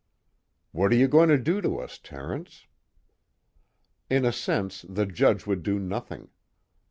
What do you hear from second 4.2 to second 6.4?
a sense, the Judge would do nothing.